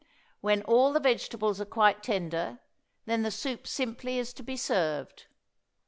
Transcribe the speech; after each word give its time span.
When 0.39 0.63
all 0.63 0.93
the 0.93 0.99
vegetables 0.99 1.61
are 1.61 1.65
quite 1.65 2.01
tender 2.01 2.57
then 3.05 3.21
the 3.21 3.29
soup 3.29 3.67
simply 3.67 4.17
is 4.17 4.33
to 4.33 4.41
be 4.41 4.57
served. 4.57 5.27